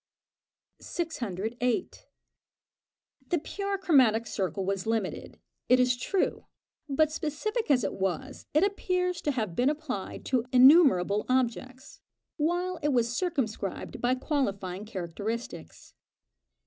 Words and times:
608. 0.79 2.07
The 3.27 3.37
pure 3.37 3.77
chromatic 3.77 4.25
circle 4.25 4.65
was 4.65 4.87
limited, 4.87 5.39
it 5.69 5.79
is 5.79 5.95
true; 5.95 6.47
but, 6.89 7.11
specific 7.11 7.69
as 7.69 7.83
it 7.83 7.93
was, 7.93 8.47
it 8.55 8.63
appears 8.63 9.21
to 9.21 9.29
have 9.31 9.55
been 9.55 9.69
applied 9.69 10.25
to 10.25 10.45
innumerable 10.51 11.27
objects, 11.29 11.99
while 12.37 12.77
it 12.77 12.89
was 12.91 13.15
circumscribed 13.15 14.01
by 14.01 14.15
qualifying 14.15 14.85
characteristics. 14.85 15.93